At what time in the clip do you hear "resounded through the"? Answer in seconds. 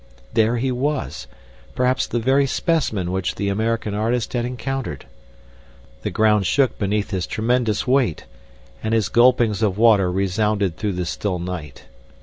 10.11-11.05